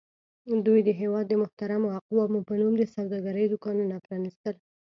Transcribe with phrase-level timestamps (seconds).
[0.65, 4.55] دوی د هېواد د محترمو اقوامو په نوم د سوداګرۍ دوکانونه پرانیستل.